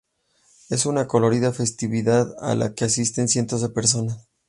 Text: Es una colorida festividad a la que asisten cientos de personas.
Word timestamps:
Es 0.71 0.87
una 0.87 1.07
colorida 1.07 1.53
festividad 1.53 2.33
a 2.39 2.55
la 2.55 2.73
que 2.73 2.85
asisten 2.85 3.27
cientos 3.27 3.61
de 3.61 3.69
personas. 3.69 4.27